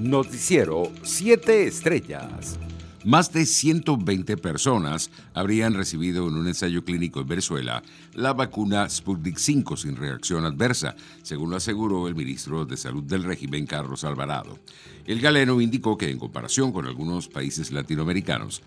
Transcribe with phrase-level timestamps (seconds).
[0.00, 2.58] Noticiero 7 Estrellas.
[3.04, 7.82] Más de 120 personas habrían recibido en un ensayo clínico en Venezuela
[8.14, 13.24] la vacuna Sputnik 5 sin reacción adversa, según lo aseguró el ministro de Salud del
[13.24, 14.58] régimen, Carlos Alvarado.
[15.04, 18.62] El galeno indicó que en comparación con algunos países latinoamericanos,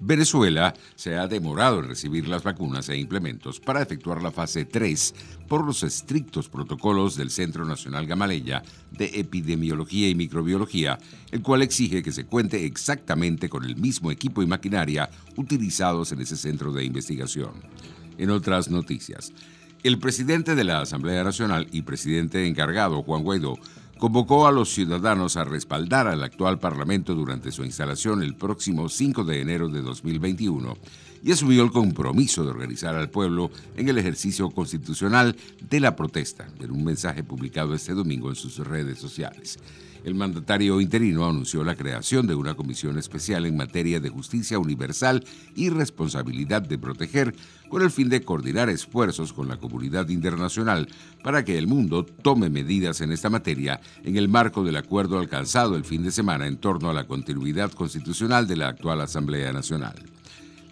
[0.00, 5.14] Venezuela se ha demorado en recibir las vacunas e implementos para efectuar la fase 3
[5.48, 8.62] por los estrictos protocolos del Centro Nacional Gamaleya
[8.92, 10.98] de Epidemiología y Microbiología,
[11.32, 16.20] el cual exige que se cuente exactamente con el mismo equipo y maquinaria utilizados en
[16.20, 17.52] ese centro de investigación.
[18.18, 19.32] En otras noticias,
[19.84, 23.58] el presidente de la Asamblea Nacional y presidente encargado, Juan Guaidó,
[23.98, 29.24] convocó a los ciudadanos a respaldar al actual Parlamento durante su instalación el próximo 5
[29.24, 30.76] de enero de 2021
[31.22, 35.36] y asumió el compromiso de organizar al pueblo en el ejercicio constitucional
[35.68, 39.58] de la protesta, en un mensaje publicado este domingo en sus redes sociales.
[40.04, 45.24] El mandatario interino anunció la creación de una comisión especial en materia de justicia universal
[45.54, 47.34] y responsabilidad de proteger
[47.68, 50.88] con el fin de coordinar esfuerzos con la comunidad internacional
[51.22, 55.76] para que el mundo tome medidas en esta materia en el marco del acuerdo alcanzado
[55.76, 59.96] el fin de semana en torno a la continuidad constitucional de la actual Asamblea Nacional.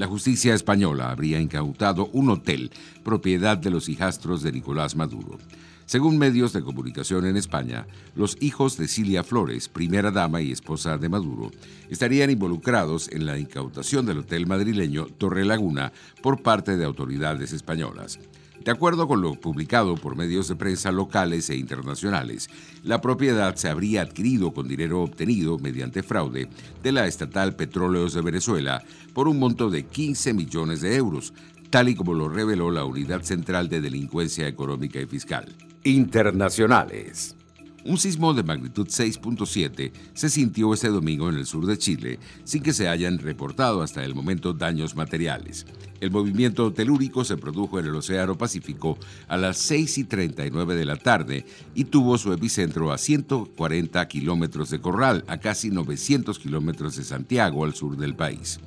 [0.00, 2.70] La justicia española habría incautado un hotel,
[3.04, 5.36] propiedad de los hijastros de Nicolás Maduro.
[5.84, 10.96] Según medios de comunicación en España, los hijos de Cilia Flores, primera dama y esposa
[10.96, 11.50] de Maduro,
[11.90, 18.18] estarían involucrados en la incautación del hotel madrileño Torre Laguna por parte de autoridades españolas.
[18.64, 22.48] De acuerdo con lo publicado por medios de prensa locales e internacionales,
[22.84, 26.48] la propiedad se habría adquirido con dinero obtenido mediante fraude
[26.82, 28.82] de la estatal Petróleos de Venezuela
[29.14, 31.32] por un monto de 15 millones de euros,
[31.70, 35.46] tal y como lo reveló la Unidad Central de Delincuencia Económica y Fiscal.
[35.82, 37.36] Internacionales.
[37.82, 42.62] Un sismo de magnitud 6.7 se sintió este domingo en el sur de Chile sin
[42.62, 45.64] que se hayan reportado hasta el momento daños materiales.
[46.00, 50.84] El movimiento telúrico se produjo en el Océano Pacífico a las 6 y 39 de
[50.84, 56.96] la tarde y tuvo su epicentro a 140 kilómetros de Corral, a casi 900 kilómetros
[56.96, 58.60] de Santiago, al sur del país.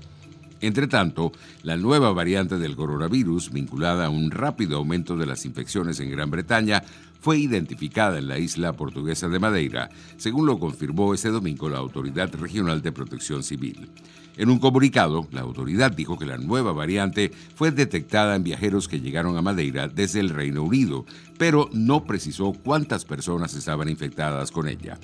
[0.64, 6.00] Entre tanto, la nueva variante del coronavirus, vinculada a un rápido aumento de las infecciones
[6.00, 6.82] en Gran Bretaña,
[7.20, 12.34] fue identificada en la isla portuguesa de Madeira, según lo confirmó este domingo la Autoridad
[12.36, 13.90] Regional de Protección Civil.
[14.38, 19.02] En un comunicado, la autoridad dijo que la nueva variante fue detectada en viajeros que
[19.02, 21.06] llegaron a Madeira desde el Reino Unido,
[21.38, 24.98] pero no precisó cuántas personas estaban infectadas con ella.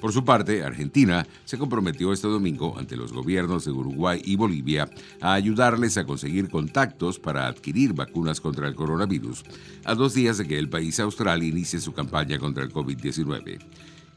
[0.00, 4.88] Por su parte, Argentina se comprometió este domingo ante los gobiernos de Uruguay y Bolivia
[5.20, 9.44] a ayudarles a conseguir contactos para adquirir vacunas contra el coronavirus,
[9.84, 13.58] a dos días de que el país austral inicie su campaña contra el COVID-19.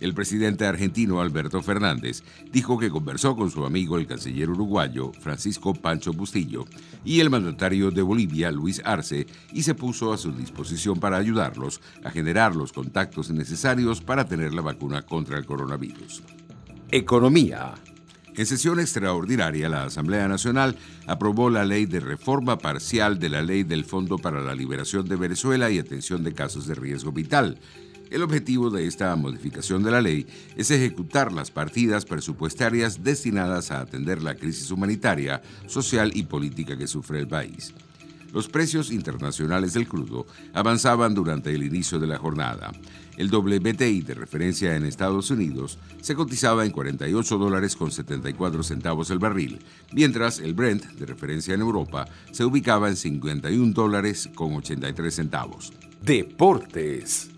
[0.04, 5.74] El presidente argentino Alberto Fernández dijo que conversó con su amigo el canciller uruguayo Francisco
[5.74, 6.66] Pancho Bustillo
[7.06, 11.80] y el mandatario de Bolivia Luis Arce y se puso a su disposición para ayudarlos
[12.04, 16.22] a generar los contactos necesarios para tener la vacuna contra el coronavirus.
[16.92, 17.74] Economía.
[18.36, 20.76] En sesión extraordinaria, la Asamblea Nacional
[21.08, 25.16] aprobó la ley de reforma parcial de la ley del Fondo para la Liberación de
[25.16, 27.60] Venezuela y Atención de Casos de Riesgo Vital,
[28.14, 33.82] el objetivo de esta modificación de la ley es ejecutar las partidas presupuestarias destinadas a
[33.82, 37.74] atender la crisis humanitaria, social y política que sufre el país.
[38.32, 42.72] Los precios internacionales del crudo avanzaban durante el inicio de la jornada.
[43.18, 49.10] El WTI de referencia en Estados Unidos se cotizaba en 48 dólares con 74 centavos
[49.10, 49.60] el barril,
[49.92, 55.74] mientras el Brent de referencia en Europa se ubicaba en 51 dólares con 83 centavos.
[56.02, 57.33] Deportes.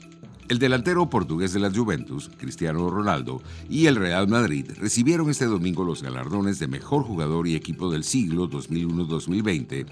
[0.47, 5.83] El delantero portugués de la Juventus, Cristiano Ronaldo, y el Real Madrid recibieron este domingo
[5.83, 9.88] los galardones de mejor jugador y equipo del siglo 2001-2020,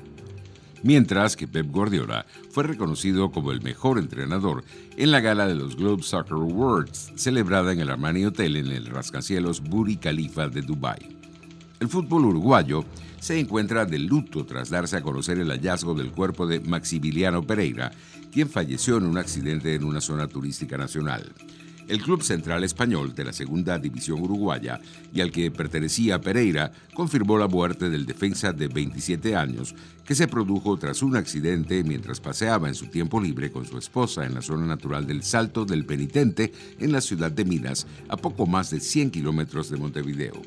[0.84, 4.64] mientras que Pep Guardiola fue reconocido como el mejor entrenador
[4.96, 8.86] en la gala de los Globe Soccer Awards, celebrada en el Armani Hotel en el
[8.86, 11.23] rascacielos Burj Khalifa de Dubái.
[11.84, 12.86] El fútbol uruguayo
[13.20, 17.92] se encuentra de luto tras darse a conocer el hallazgo del cuerpo de Maximiliano Pereira,
[18.32, 21.34] quien falleció en un accidente en una zona turística nacional.
[21.88, 24.80] El Club Central Español de la Segunda División Uruguaya
[25.14, 29.76] y al que pertenecía Pereira confirmó la muerte del defensa de 27 años
[30.06, 34.26] que se produjo tras un accidente mientras paseaba en su tiempo libre con su esposa
[34.26, 38.46] en la zona natural del Salto del Penitente en la ciudad de Minas, a poco
[38.46, 40.42] más de 100 kilómetros de Montevideo.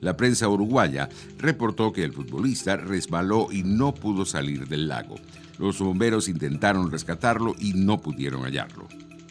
[0.00, 1.08] La prensa uruguaya
[1.38, 5.14] reportó que el futbolista resbaló y no pudo salir del lago.
[5.58, 8.88] Los bomberos intentaron rescatarlo y no pudieron hallarlo.